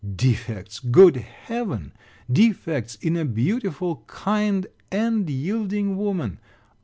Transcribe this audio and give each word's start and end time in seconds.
Defects! 0.15 0.79
Good 0.79 1.15
heaven! 1.17 1.91
Defects, 2.27 2.95
in 2.95 3.15
a 3.15 3.23
beautiful, 3.23 4.03
kind, 4.07 4.65
and 4.91 5.29
yielding 5.29 5.95
woman! 5.95 6.39